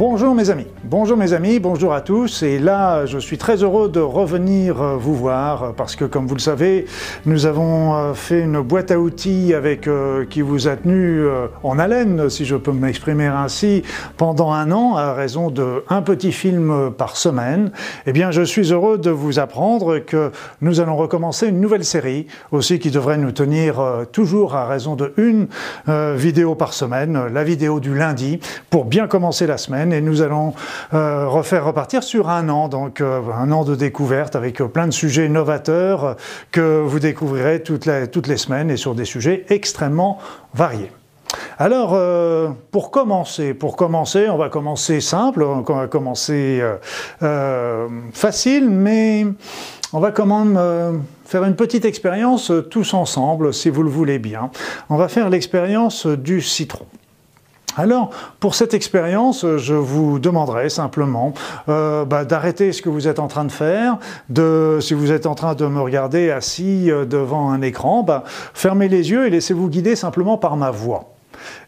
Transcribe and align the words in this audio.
Bonjour 0.00 0.34
mes 0.34 0.48
amis, 0.48 0.66
bonjour 0.90 1.16
mes 1.16 1.34
amis, 1.34 1.60
bonjour 1.60 1.94
à 1.94 2.00
tous. 2.00 2.42
Et 2.42 2.58
là, 2.58 3.06
je 3.06 3.16
suis 3.18 3.38
très 3.38 3.62
heureux 3.62 3.88
de 3.88 4.00
revenir 4.00 4.82
euh, 4.82 4.96
vous 4.96 5.14
voir 5.14 5.72
parce 5.76 5.94
que, 5.94 6.04
comme 6.04 6.26
vous 6.26 6.34
le 6.34 6.40
savez, 6.40 6.86
nous 7.26 7.46
avons 7.46 7.94
euh, 7.94 8.12
fait 8.12 8.40
une 8.40 8.60
boîte 8.60 8.90
à 8.90 8.98
outils 8.98 9.54
avec 9.54 9.86
euh, 9.86 10.24
qui 10.28 10.40
vous 10.40 10.66
a 10.66 10.74
tenu 10.74 11.24
en 11.62 11.78
haleine, 11.78 12.28
si 12.28 12.44
je 12.44 12.56
peux 12.56 12.72
m'exprimer 12.72 13.26
ainsi, 13.26 13.84
pendant 14.16 14.50
un 14.50 14.72
an 14.72 14.96
à 14.96 15.14
raison 15.14 15.50
de 15.50 15.84
un 15.88 16.02
petit 16.02 16.32
film 16.32 16.90
par 16.98 17.16
semaine. 17.16 17.70
Eh 18.06 18.12
bien, 18.12 18.32
je 18.32 18.42
suis 18.42 18.72
heureux 18.72 18.98
de 18.98 19.10
vous 19.10 19.38
apprendre 19.38 19.98
que 19.98 20.32
nous 20.60 20.80
allons 20.80 20.96
recommencer 20.96 21.46
une 21.46 21.60
nouvelle 21.60 21.84
série 21.84 22.26
aussi 22.50 22.80
qui 22.80 22.90
devrait 22.90 23.18
nous 23.18 23.32
tenir 23.32 23.80
toujours 24.10 24.56
à 24.56 24.66
raison 24.66 24.96
de 24.96 25.12
une 25.16 25.46
vidéo 26.16 26.56
par 26.56 26.72
semaine, 26.72 27.28
la 27.32 27.44
vidéo 27.44 27.78
du 27.78 27.94
lundi, 27.94 28.40
pour 28.70 28.86
bien 28.86 29.06
commencer 29.06 29.46
la 29.46 29.58
semaine 29.58 29.92
et 29.92 30.00
nous 30.00 30.22
allons 30.22 30.54
euh, 30.94 31.28
refaire 31.28 31.64
repartir 31.64 32.02
sur 32.02 32.28
un 32.28 32.48
an, 32.48 32.68
donc 32.68 33.00
euh, 33.00 33.20
un 33.32 33.50
an 33.52 33.64
de 33.64 33.74
découverte 33.74 34.36
avec 34.36 34.60
euh, 34.60 34.68
plein 34.68 34.86
de 34.86 34.92
sujets 34.92 35.28
novateurs 35.28 36.16
que 36.50 36.80
vous 36.80 36.98
découvrirez 36.98 37.62
toutes 37.62 37.86
les, 37.86 38.08
toutes 38.08 38.26
les 38.26 38.36
semaines 38.36 38.70
et 38.70 38.76
sur 38.76 38.94
des 38.94 39.04
sujets 39.04 39.44
extrêmement 39.48 40.18
variés. 40.54 40.90
Alors, 41.58 41.96
pour 42.72 42.90
commencer, 42.90 43.54
pour 43.54 43.76
commencer, 43.76 44.28
on 44.28 44.36
va 44.36 44.48
commencer 44.48 45.00
simple, 45.00 45.44
on 45.44 45.60
va 45.60 45.86
commencer 45.86 46.60
facile, 48.12 48.68
mais 48.68 49.26
on 49.92 50.00
va 50.00 50.10
quand 50.10 50.26
même 50.26 51.02
faire 51.24 51.44
une 51.44 51.54
petite 51.54 51.84
expérience 51.84 52.50
tous 52.70 52.94
ensemble, 52.94 53.54
si 53.54 53.70
vous 53.70 53.84
le 53.84 53.90
voulez 53.90 54.18
bien. 54.18 54.50
On 54.88 54.96
va 54.96 55.06
faire 55.06 55.30
l'expérience 55.30 56.06
du 56.06 56.40
citron. 56.40 56.86
Alors, 57.76 58.10
pour 58.40 58.56
cette 58.56 58.74
expérience, 58.74 59.46
je 59.56 59.74
vous 59.74 60.18
demanderai 60.18 60.68
simplement 60.70 61.32
euh, 61.68 62.04
bah, 62.04 62.24
d'arrêter 62.24 62.72
ce 62.72 62.82
que 62.82 62.88
vous 62.88 63.06
êtes 63.06 63.20
en 63.20 63.28
train 63.28 63.44
de 63.44 63.52
faire, 63.52 63.98
si 64.80 64.94
vous 64.94 65.12
êtes 65.12 65.26
en 65.26 65.34
train 65.34 65.54
de 65.54 65.66
me 65.66 65.80
regarder 65.80 66.30
assis 66.30 66.90
euh, 66.90 67.04
devant 67.04 67.50
un 67.50 67.62
écran, 67.62 68.02
bah, 68.02 68.24
fermez 68.54 68.88
les 68.88 69.10
yeux 69.10 69.26
et 69.26 69.30
laissez-vous 69.30 69.68
guider 69.68 69.94
simplement 69.94 70.36
par 70.36 70.56
ma 70.56 70.70
voix. 70.70 71.14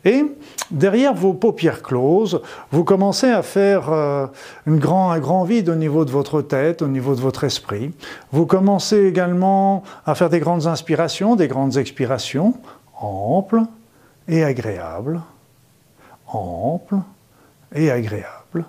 Et 0.05 0.25
derrière 0.70 1.14
vos 1.14 1.34
paupières 1.34 1.83
closes, 1.83 2.42
vous 2.73 2.84
commencez 2.84 3.30
à 3.30 3.42
faire 3.42 3.91
euh, 3.91 4.27
un 4.67 5.19
grand 5.19 5.45
vide 5.45 5.69
au 5.69 5.77
niveau 5.77 6.05
de 6.05 6.11
votre 6.11 6.42
tête, 6.42 6.83
au 6.83 6.89
niveau 6.89 7.14
de 7.14 7.20
votre 7.20 7.45
esprit. 7.45 7.92
Vous 8.33 8.45
commencez 8.45 9.06
également 9.06 9.84
à 10.05 10.14
faire 10.14 10.30
des 10.30 10.41
grandes 10.41 10.67
inspirations, 10.67 11.36
des 11.36 11.48
grandes 11.48 11.77
expirations, 11.77 12.55
amples 13.00 13.62
et 14.28 14.42
agréables 14.45 15.20
ample 16.38 16.97
et 17.75 17.91
agréable, 17.91 18.64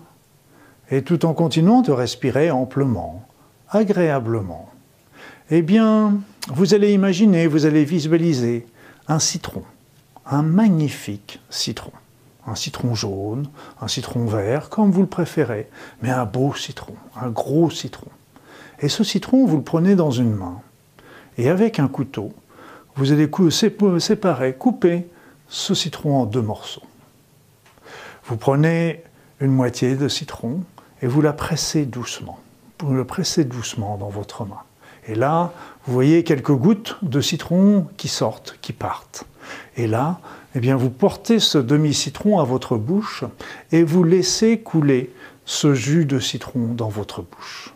et 0.89 1.03
tout 1.03 1.25
en 1.25 1.33
continuant 1.33 1.81
de 1.81 1.91
respirer 1.91 2.51
amplement, 2.51 3.25
agréablement, 3.69 4.69
eh 5.49 5.61
bien, 5.61 6.15
vous 6.47 6.73
allez 6.73 6.93
imaginer, 6.93 7.47
vous 7.47 7.65
allez 7.65 7.83
visualiser 7.83 8.65
un 9.07 9.19
citron, 9.19 9.63
un 10.25 10.41
magnifique 10.41 11.39
citron. 11.49 11.91
Un 12.45 12.55
citron 12.55 12.93
jaune, 12.93 13.47
un 13.79 13.87
citron 13.87 14.25
vert, 14.25 14.67
comme 14.67 14.91
vous 14.91 14.99
le 14.99 15.07
préférez, 15.07 15.69
mais 16.01 16.09
un 16.09 16.25
beau 16.25 16.53
citron, 16.53 16.93
un 17.15 17.29
gros 17.29 17.69
citron. 17.69 18.09
Et 18.79 18.89
ce 18.89 19.05
citron, 19.05 19.45
vous 19.45 19.55
le 19.55 19.63
prenez 19.63 19.95
dans 19.95 20.11
une 20.11 20.33
main, 20.33 20.59
et 21.37 21.49
avec 21.49 21.79
un 21.79 21.87
couteau, 21.87 22.33
vous 22.95 23.13
allez 23.13 23.29
séparer, 23.99 24.55
couper 24.55 25.07
ce 25.47 25.73
citron 25.73 26.17
en 26.17 26.25
deux 26.25 26.41
morceaux. 26.41 26.83
Vous 28.25 28.37
prenez 28.37 29.03
une 29.39 29.51
moitié 29.51 29.95
de 29.95 30.07
citron 30.07 30.63
et 31.01 31.07
vous 31.07 31.21
la 31.21 31.33
pressez 31.33 31.85
doucement. 31.85 32.39
Vous 32.79 32.93
le 32.93 33.05
pressez 33.05 33.43
doucement 33.43 33.97
dans 33.97 34.09
votre 34.09 34.45
main. 34.45 34.61
Et 35.07 35.15
là, 35.15 35.51
vous 35.85 35.93
voyez 35.93 36.23
quelques 36.23 36.53
gouttes 36.53 36.97
de 37.01 37.19
citron 37.19 37.87
qui 37.97 38.07
sortent, 38.07 38.57
qui 38.61 38.71
partent. 38.71 39.25
Et 39.75 39.87
là, 39.87 40.19
eh 40.55 40.59
bien, 40.59 40.77
vous 40.77 40.89
portez 40.89 41.39
ce 41.39 41.57
demi-citron 41.57 42.39
à 42.39 42.43
votre 42.43 42.77
bouche 42.77 43.25
et 43.71 43.83
vous 43.83 44.03
laissez 44.03 44.59
couler 44.59 45.13
ce 45.45 45.73
jus 45.73 46.05
de 46.05 46.19
citron 46.19 46.73
dans 46.73 46.89
votre 46.89 47.21
bouche. 47.21 47.73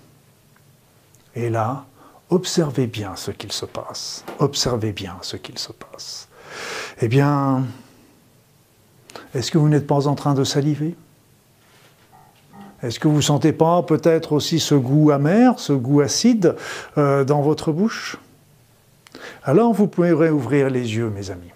Et 1.36 1.50
là, 1.50 1.86
observez 2.30 2.88
bien 2.88 3.16
ce 3.16 3.32
qu'il 3.32 3.52
se 3.52 3.66
passe. 3.66 4.24
Observez 4.40 4.94
bien 4.94 5.18
ce 5.22 5.36
qu'il 5.36 5.60
se 5.60 5.74
passe. 5.74 6.30
Eh 7.02 7.08
bien, 7.10 7.64
est-ce 9.34 9.52
que 9.52 9.58
vous 9.58 9.70
n'êtes 9.70 9.88
pas 9.88 10.08
en 10.08 10.16
train 10.16 10.34
de 10.34 10.44
saliver? 10.44 10.96
Est-ce 12.84 13.00
que 13.00 13.08
vous 13.08 13.18
ne 13.18 13.22
sentez 13.22 13.54
pas 13.54 13.82
peut-être 13.82 14.34
aussi 14.34 14.60
ce 14.60 14.76
goût 14.76 15.12
amer, 15.12 15.58
ce 15.58 15.74
goût 15.74 16.02
acide 16.02 16.56
euh, 16.98 17.24
dans 17.24 17.42
votre 17.42 17.72
bouche? 17.72 18.18
Alors 19.44 19.74
vous 19.74 19.88
pouvez 19.88 20.14
réouvrir 20.14 20.70
les 20.70 20.96
yeux, 20.96 21.10
mes 21.10 21.32
amis. 21.32 21.52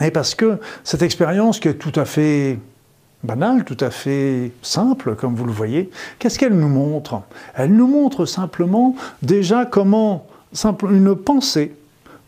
Et 0.00 0.10
parce 0.10 0.34
que 0.34 0.58
cette 0.82 1.02
expérience 1.02 1.60
qui 1.60 1.68
est 1.68 1.74
tout 1.74 1.92
à 1.94 2.04
fait 2.04 2.58
banale, 3.22 3.64
tout 3.64 3.76
à 3.80 3.90
fait 3.90 4.52
simple, 4.60 5.14
comme 5.14 5.34
vous 5.34 5.44
le 5.44 5.52
voyez, 5.52 5.90
qu'est-ce 6.18 6.38
qu'elle 6.38 6.56
nous 6.56 6.68
montre? 6.68 7.22
Elle 7.54 7.72
nous 7.72 7.86
montre 7.86 8.26
simplement 8.26 8.96
déjà 9.22 9.66
comment 9.66 10.26
une 10.82 11.14
pensée 11.14 11.74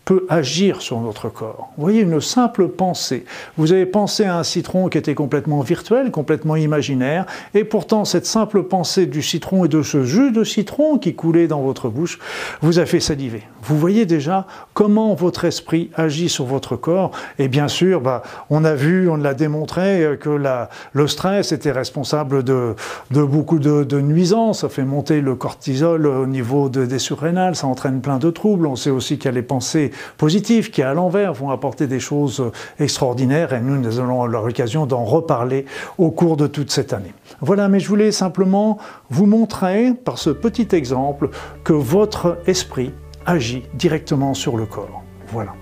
peut 0.06 0.24
agir 0.28 0.82
sur 0.82 1.00
notre 1.00 1.28
corps. 1.28 1.68
Vous 1.76 1.82
voyez, 1.82 2.00
une 2.00 2.20
simple 2.20 2.68
pensée. 2.68 3.24
Vous 3.58 3.72
avez 3.72 3.86
pensé 3.86 4.24
à 4.24 4.38
un 4.38 4.44
citron 4.44 4.88
qui 4.88 4.98
était 4.98 5.16
complètement 5.16 5.60
virtuel, 5.60 6.12
complètement 6.12 6.54
imaginaire, 6.54 7.26
et 7.54 7.64
pourtant 7.64 8.04
cette 8.04 8.24
simple 8.24 8.62
pensée 8.62 9.06
du 9.06 9.20
citron 9.20 9.64
et 9.64 9.68
de 9.68 9.82
ce 9.82 10.04
jus 10.04 10.30
de 10.30 10.44
citron 10.44 10.98
qui 10.98 11.16
coulait 11.16 11.48
dans 11.48 11.60
votre 11.60 11.88
bouche 11.88 12.20
vous 12.62 12.78
a 12.78 12.86
fait 12.86 13.00
saliver. 13.00 13.42
Vous 13.64 13.76
voyez 13.76 14.06
déjà 14.06 14.46
comment 14.74 15.14
votre 15.14 15.44
esprit 15.44 15.90
agit 15.96 16.28
sur 16.28 16.44
votre 16.44 16.76
corps, 16.76 17.10
et 17.40 17.48
bien 17.48 17.66
sûr, 17.66 18.00
bah, 18.00 18.22
on 18.48 18.64
a 18.64 18.76
vu, 18.76 19.08
on 19.08 19.16
l'a 19.16 19.34
démontré, 19.34 20.16
que 20.20 20.30
la, 20.30 20.70
le 20.92 21.08
stress 21.08 21.50
était 21.50 21.72
responsable 21.72 22.44
de, 22.44 22.76
de 23.10 23.24
beaucoup 23.24 23.58
de, 23.58 23.82
de, 23.82 24.00
nuisances, 24.00 24.60
ça 24.60 24.68
fait 24.68 24.84
monter 24.84 25.20
le 25.20 25.34
cortisol 25.34 26.06
au 26.06 26.26
niveau 26.26 26.68
de, 26.68 26.86
des 26.86 27.00
surrénales, 27.00 27.56
ça 27.56 27.66
entraîne 27.66 28.00
plein 28.00 28.18
de 28.18 28.30
troubles, 28.30 28.68
on 28.68 28.76
sait 28.76 28.90
aussi 28.90 29.18
qu'il 29.18 29.24
y 29.24 29.28
a 29.28 29.32
les 29.32 29.42
pensées 29.42 29.90
positifs 30.16 30.70
qui, 30.70 30.82
à 30.82 30.94
l'envers, 30.94 31.32
vont 31.32 31.50
apporter 31.50 31.86
des 31.86 32.00
choses 32.00 32.50
extraordinaires 32.78 33.52
et 33.52 33.60
nous, 33.60 33.76
nous 33.76 33.98
allons 33.98 34.22
avoir 34.22 34.46
l'occasion 34.46 34.86
d'en 34.86 35.04
reparler 35.04 35.66
au 35.98 36.10
cours 36.10 36.36
de 36.36 36.46
toute 36.46 36.70
cette 36.70 36.92
année. 36.92 37.14
Voilà, 37.40 37.68
mais 37.68 37.80
je 37.80 37.88
voulais 37.88 38.12
simplement 38.12 38.78
vous 39.10 39.26
montrer, 39.26 39.92
par 39.92 40.18
ce 40.18 40.30
petit 40.30 40.68
exemple, 40.74 41.30
que 41.64 41.72
votre 41.72 42.38
esprit 42.46 42.92
agit 43.26 43.64
directement 43.74 44.34
sur 44.34 44.56
le 44.56 44.66
corps. 44.66 45.02
Voilà. 45.28 45.54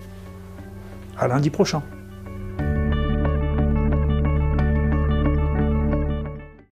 À 1.18 1.28
lundi 1.28 1.50
prochain. 1.50 1.82